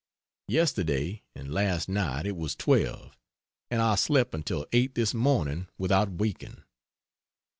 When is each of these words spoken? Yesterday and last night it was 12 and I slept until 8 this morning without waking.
Yesterday 0.47 1.21
and 1.35 1.53
last 1.53 1.87
night 1.87 2.25
it 2.25 2.35
was 2.35 2.55
12 2.55 3.15
and 3.69 3.83
I 3.83 3.93
slept 3.93 4.33
until 4.33 4.65
8 4.71 4.95
this 4.95 5.13
morning 5.13 5.67
without 5.77 6.13
waking. 6.13 6.63